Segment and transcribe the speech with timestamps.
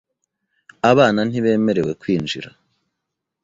[0.91, 2.49] Abana ntibemerewe kwinjira.